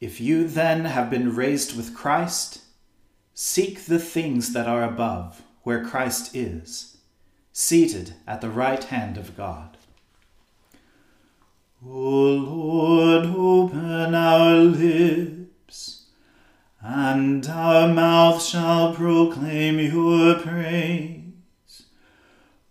[0.00, 2.60] If you then have been raised with Christ,
[3.32, 6.98] seek the things that are above, where Christ is,
[7.52, 9.76] seated at the right hand of God.
[11.86, 16.06] O Lord, open our lips,
[16.80, 21.20] and our mouth shall proclaim your praise.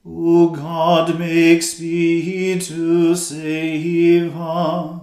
[0.06, 5.03] O God, make speed to save us.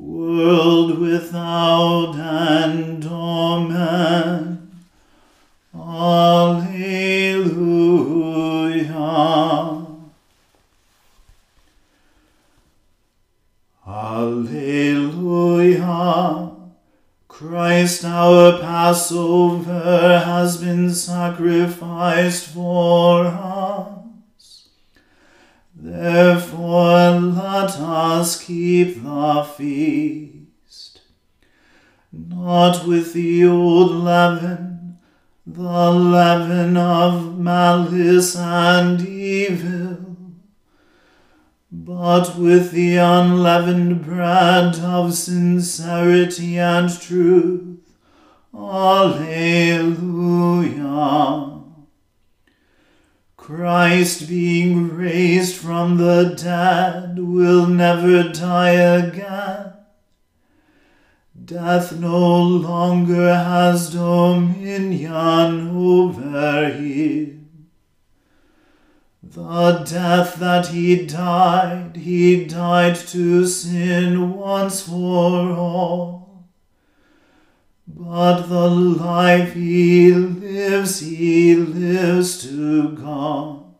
[0.00, 3.04] world without end.
[3.04, 4.70] Amen.
[5.74, 6.70] Alleluia.
[13.86, 15.70] Alleluia.
[17.28, 23.59] Christ our Passover has been sacrificed for us.
[25.82, 31.00] Therefore let us keep the feast,
[32.12, 34.98] not with the old leaven,
[35.46, 40.16] the leaven of malice and evil,
[41.72, 47.78] but with the unleavened bread of sincerity and truth.
[48.54, 49.20] Alleluia.
[53.52, 59.72] Christ, being raised from the dead, will never die again.
[61.44, 67.66] Death no longer has dominion over him.
[69.20, 76.19] The death that he died, he died to sin once for all
[78.02, 83.74] but the life he lives, he lives to God.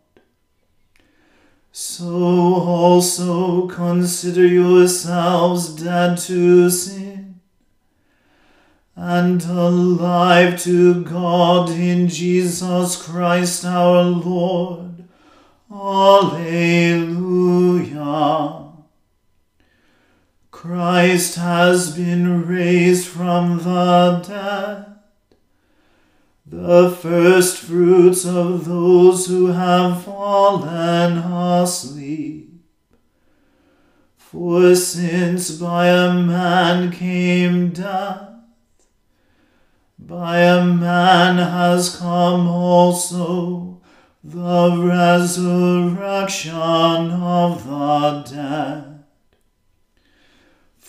[1.72, 2.06] So
[2.54, 7.40] also consider yourselves dead to sin
[8.94, 15.08] and alive to God in Jesus Christ our Lord.
[15.72, 16.60] Alleluia.
[20.60, 24.98] Christ has been raised from the dead,
[26.44, 32.62] the first fruits of those who have fallen asleep.
[34.18, 38.28] For since by a man came death,
[39.98, 43.80] by a man has come also
[44.22, 48.89] the resurrection of the dead.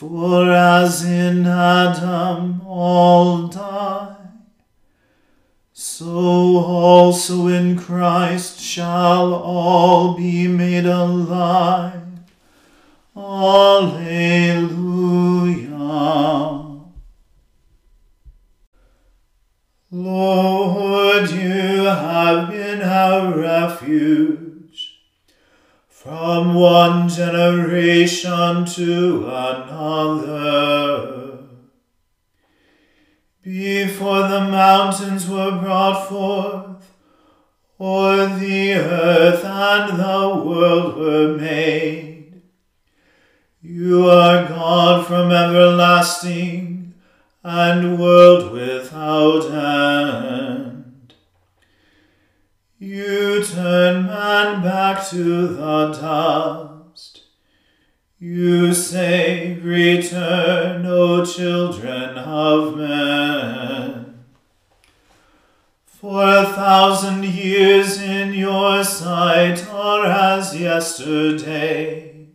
[0.01, 4.15] For as in Adam all die,
[5.73, 12.01] so also in Christ shall all be made alive.
[13.15, 14.01] Alleluia.
[19.91, 24.40] Lord, you have been our refuge
[26.01, 30.57] from one generation to another.
[33.43, 36.91] Before the mountains were brought forth,
[37.77, 42.41] or the earth and the world were made,
[43.61, 46.95] you are God from everlasting
[47.43, 50.80] and world without end.
[52.83, 57.25] You turn man back to the dust.
[58.17, 64.23] You say, Return, O children of men.
[65.85, 72.29] For a thousand years in your sight are as yesterday,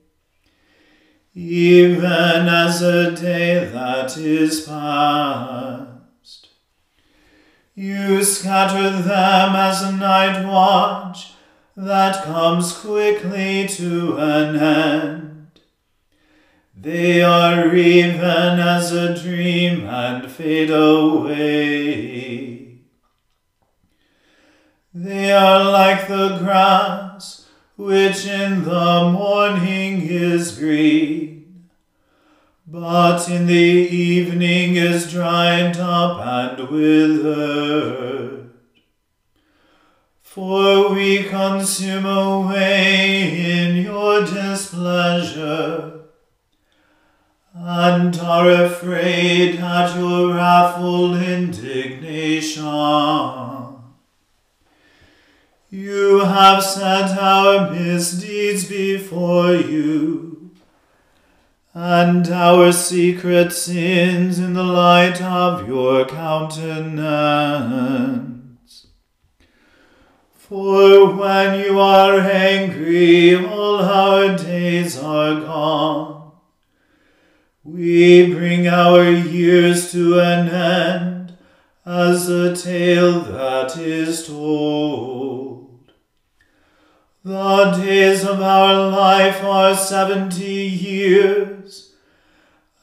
[1.34, 5.86] even as a day that is past.
[7.78, 11.34] You scatter them as a night watch
[11.76, 15.61] that comes quickly to an end.
[16.75, 21.58] They are even as a dream and fade away.
[24.94, 27.46] They are like the grass
[27.76, 31.36] which in the morning is green
[32.78, 38.50] but in the evening is dried up and withered.
[40.20, 46.00] For we consume away in your displeasure,
[47.55, 52.67] and are afraid at your wrathful indignation.
[55.70, 60.36] You have set our misdeeds before you,
[61.78, 66.87] and our secret sins in the light of your countenance.
[70.32, 76.32] For when you are angry, all our days are gone.
[77.62, 81.37] We bring our years to an end
[81.84, 85.93] as a tale that is told.
[87.23, 91.56] The days of our life are seventy years,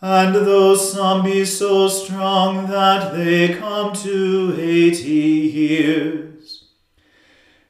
[0.06, 6.66] and though some be so strong that they come to eighty years,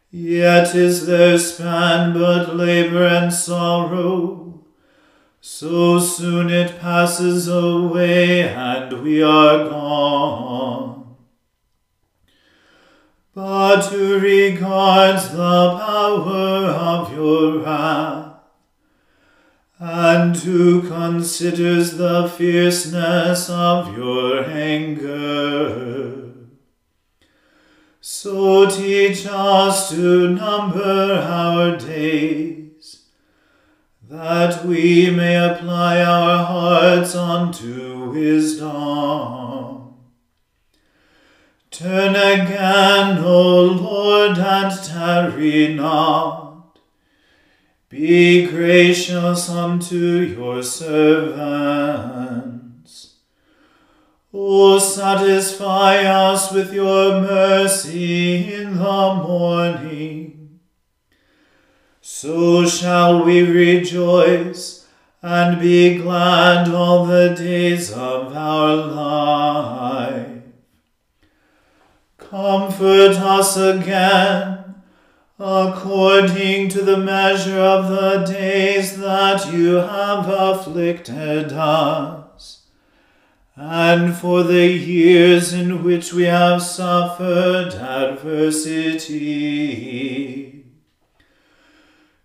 [0.10, 4.66] yet is their span but labor and sorrow.
[5.42, 11.18] So soon it passes away, and we are gone.
[13.36, 18.23] But who regards the power of your wrath,
[19.86, 26.32] and who considers the fierceness of your anger.
[28.00, 33.10] So teach us to number our days,
[34.10, 39.96] that we may apply our hearts unto wisdom.
[41.72, 46.43] Turn again, O Lord, and tarry not.
[47.94, 51.44] Be gracious unto your servants.
[54.34, 60.60] O satisfy us with your mercy in the morning.
[62.02, 64.88] So shall we rejoice
[65.22, 70.42] and be glad all the days of our life.
[72.18, 74.53] Comfort us again,
[75.46, 82.62] according to the measure of the days that you have afflicted us,
[83.58, 89.04] and for the years in which we have suffered adversity.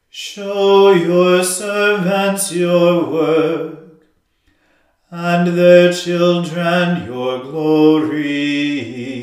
[0.08, 4.04] Show your servants your work,
[5.10, 9.17] and their children your glory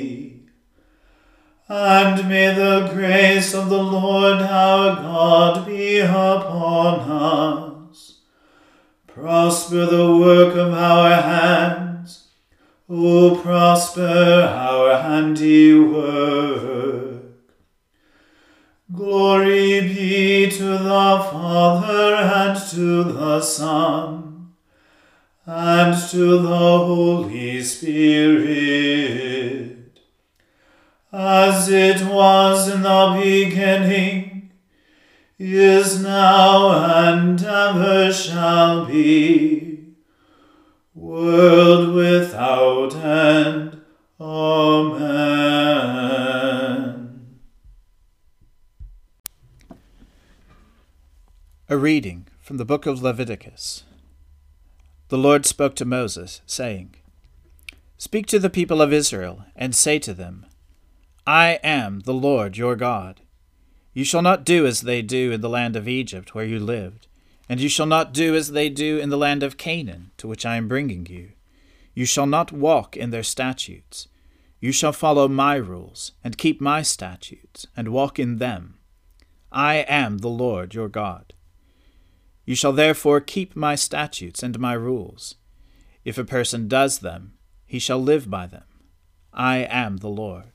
[1.67, 8.19] and may the grace of the Lord our God be upon us.
[9.07, 12.27] Prosper the work of our hands,
[12.88, 17.23] O prosper our handiwork.
[18.94, 24.53] Glory be to the Father and to the Son
[25.47, 29.75] and to the Holy Spirit
[31.17, 34.51] as it was in the beginning,
[35.39, 36.73] is now,
[37.07, 39.94] and ever shall be,
[40.94, 43.79] world without end.
[44.19, 45.05] Amen.
[51.69, 53.86] A reading from the book of Leviticus.
[55.07, 56.95] The Lord spoke to Moses, saying,
[57.98, 60.45] Speak to the people of Israel, and say to them,
[61.27, 63.22] I am the Lord your God.
[63.94, 67.08] You shall not do as they do in the land of Egypt, where you lived,
[67.50, 70.46] and you shall not do as they do in the land of Canaan, to which
[70.46, 71.32] I am bringing you.
[71.96, 74.08] You shall not walk in their statutes.
[74.60, 78.77] You shall follow my rules, and keep my statutes, and walk in them.
[79.51, 81.34] I am the Lord your God.
[82.46, 85.36] You shall therefore keep my statutes and my rules.
[86.03, 87.34] If a person does them,
[87.65, 88.65] he shall live by them.
[89.34, 90.54] I am the Lord.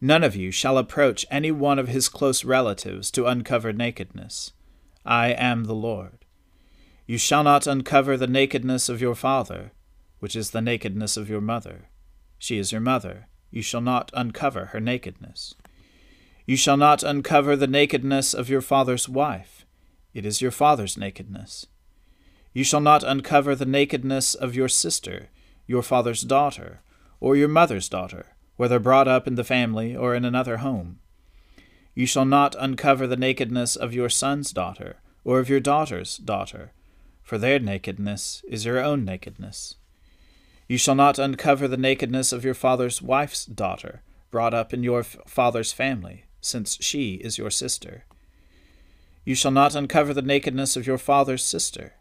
[0.00, 4.52] None of you shall approach any one of his close relatives to uncover nakedness.
[5.04, 6.24] I am the Lord.
[7.06, 9.72] You shall not uncover the nakedness of your father,
[10.18, 11.90] which is the nakedness of your mother.
[12.38, 13.28] She is your mother.
[13.50, 15.54] You shall not uncover her nakedness.
[16.46, 19.66] You shall not uncover the nakedness of your father's wife.
[20.14, 21.66] It is your father's nakedness.
[22.54, 25.28] You shall not uncover the nakedness of your sister,
[25.66, 26.80] your father's daughter,
[27.20, 28.29] or your mother's daughter
[28.60, 30.98] whether brought up in the family or in another home.
[31.94, 36.70] You shall not uncover the nakedness of your son's daughter, or of your daughter's daughter,
[37.22, 39.76] for their nakedness is your own nakedness.
[40.68, 45.04] You shall not uncover the nakedness of your father's wife's daughter, brought up in your
[45.04, 48.04] father's family, since she is your sister.
[49.24, 51.94] You shall not uncover the nakedness of your father's sister.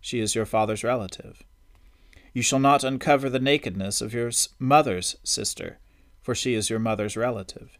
[0.00, 1.44] She is your father's relative.
[2.34, 5.78] You shall not uncover the nakedness of your mother's sister,
[6.22, 7.78] for she is your mother's relative.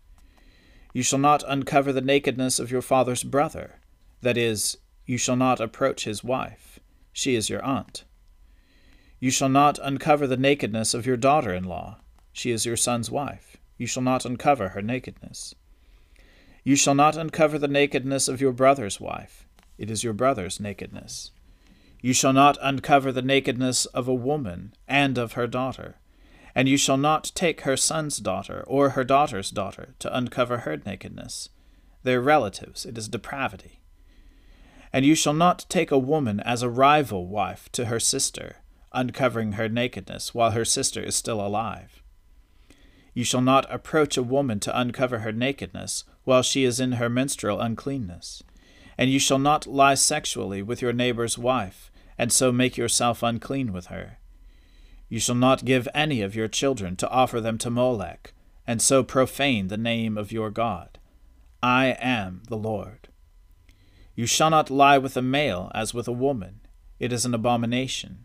[0.92, 3.80] You shall not uncover the nakedness of your father's brother,
[4.22, 6.80] that is, you shall not approach his wife,
[7.12, 8.04] she is your aunt.
[9.18, 11.98] You shall not uncover the nakedness of your daughter in law,
[12.32, 13.56] she is your son's wife.
[13.76, 15.54] You shall not uncover her nakedness.
[16.64, 19.46] You shall not uncover the nakedness of your brother's wife,
[19.78, 21.30] it is your brother's nakedness.
[22.02, 25.96] You shall not uncover the nakedness of a woman and of her daughter.
[26.54, 30.76] And you shall not take her son's daughter or her daughter's daughter to uncover her
[30.84, 31.48] nakedness.
[32.02, 33.80] They are relatives, it is depravity.
[34.92, 38.56] And you shall not take a woman as a rival wife to her sister,
[38.92, 42.02] uncovering her nakedness while her sister is still alive.
[43.14, 47.08] You shall not approach a woman to uncover her nakedness while she is in her
[47.08, 48.42] menstrual uncleanness.
[48.98, 51.90] And you shall not lie sexually with your neighbor's wife
[52.20, 54.18] and so make yourself unclean with her.
[55.10, 58.32] You shall not give any of your children to offer them to Molech,
[58.64, 60.98] and so profane the name of your God.
[61.60, 63.08] I am the Lord.
[64.14, 66.60] You shall not lie with a male as with a woman,
[67.00, 68.24] it is an abomination.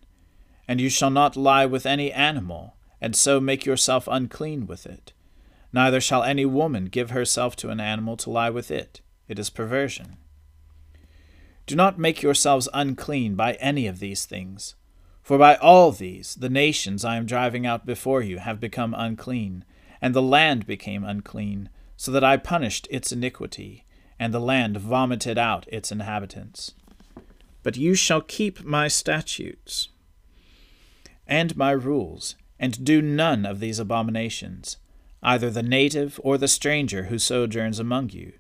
[0.68, 5.12] And you shall not lie with any animal, and so make yourself unclean with it.
[5.74, 9.50] Neither shall any woman give herself to an animal to lie with it, it is
[9.50, 10.18] perversion.
[11.66, 14.76] Do not make yourselves unclean by any of these things.
[15.26, 19.66] For by all these the nations I am driving out before you have become unclean,
[20.00, 23.88] and the land became unclean, so that I punished its iniquity,
[24.20, 26.76] and the land vomited out its inhabitants.
[27.64, 29.90] But you shall keep my statutes
[31.26, 34.78] and my rules, and do none of these abominations,
[35.24, 38.34] either the native or the stranger who sojourns among you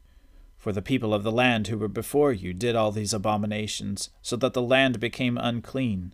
[0.55, 4.35] for the people of the land who were before you did all these abominations, so
[4.35, 6.13] that the land became unclean,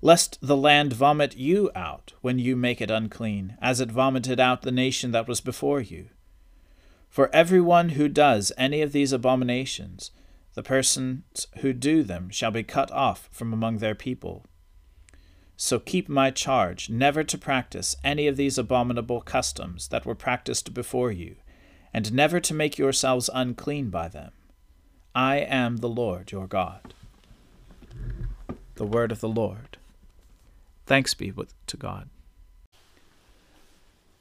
[0.00, 4.62] lest the land vomit you out when you make it unclean, as it vomited out
[4.62, 6.08] the nation that was before you.
[7.08, 10.10] For every one who does any of these abominations,
[10.54, 14.46] the persons who do them shall be cut off from among their people.
[15.56, 20.72] So keep my charge never to practice any of these abominable customs that were practiced
[20.72, 21.36] before you
[21.92, 24.32] and never to make yourselves unclean by them.
[25.14, 26.94] I am the Lord your God.
[28.76, 29.69] The word of the Lord.
[30.90, 31.32] Thanks be
[31.68, 32.10] to God.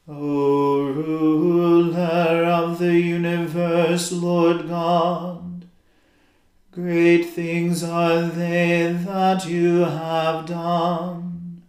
[0.08, 5.66] O ruler of the universe, Lord God,
[6.70, 11.64] great things are they that you have done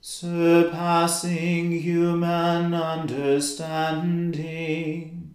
[0.00, 5.34] surpassing human understanding.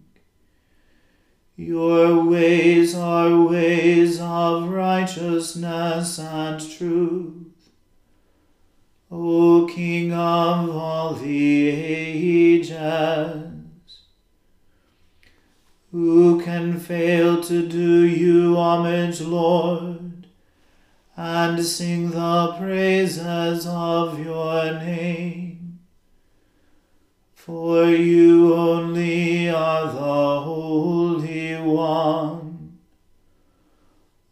[1.56, 7.41] Your ways are ways of righteousness and truth.
[9.12, 12.72] O King of all the ages,
[15.90, 20.02] who can fail to do you homage, Lord?
[21.16, 25.78] and sing the praises of your name.
[27.34, 32.78] For you only are the Holy One.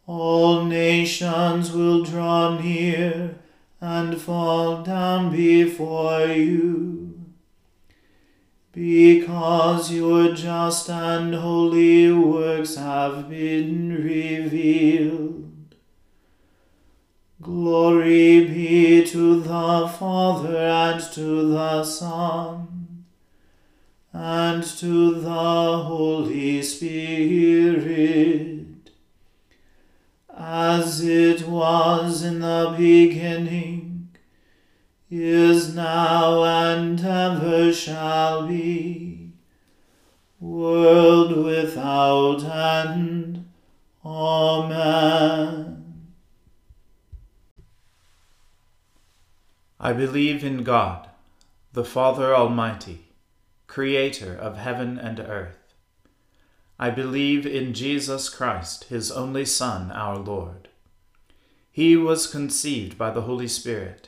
[0.07, 3.20] All nations will draw near
[4.01, 7.19] and fall down before you.
[8.71, 15.75] Because your just and holy works have been revealed.
[17.41, 23.05] Glory be to the Father and to the Son
[24.13, 27.81] and to the Holy Spirit,
[30.37, 33.90] as it was in the beginning,
[35.11, 39.33] is now, and ever shall be,
[40.39, 43.45] world without end.
[44.05, 46.07] Amen.
[49.81, 51.09] I believe in God,
[51.73, 53.07] the Father Almighty,
[53.67, 55.73] Creator of heaven and earth.
[56.79, 60.69] I believe in Jesus Christ, His only Son, our Lord.
[61.69, 64.07] He was conceived by the Holy Spirit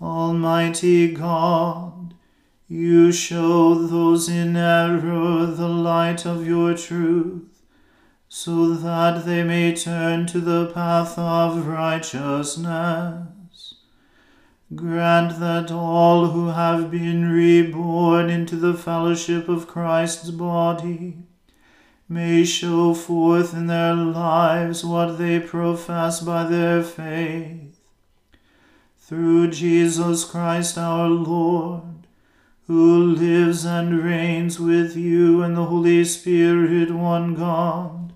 [0.00, 2.14] Almighty God,
[2.66, 7.62] you show those in error the light of your truth,
[8.26, 13.26] so that they may turn to the path of righteousness.
[14.74, 21.18] Grant that all who have been reborn into the fellowship of Christ's body
[22.08, 27.79] may show forth in their lives what they profess by their faith.
[29.10, 32.06] Through Jesus Christ our Lord,
[32.68, 38.12] who lives and reigns with you in the Holy Spirit, one God,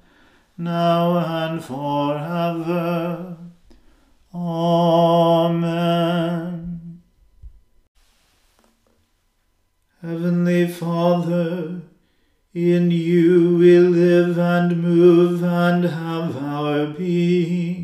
[0.56, 3.36] now and forever.
[4.32, 5.82] Amen.
[10.00, 11.80] Heavenly Father,
[12.54, 17.83] in you we live and move and have our being.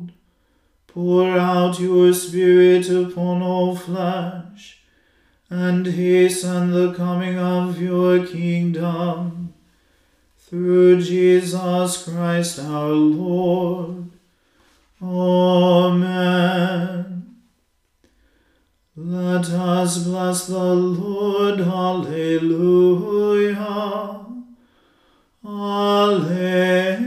[0.93, 4.81] Pour out your Spirit upon all flesh,
[5.49, 9.53] and hasten the coming of your kingdom
[10.37, 14.09] through Jesus Christ our Lord.
[15.01, 16.21] Amen.
[18.97, 21.61] Let us bless the Lord.
[21.61, 22.75] Alleluia.
[25.45, 27.01] Alleluia.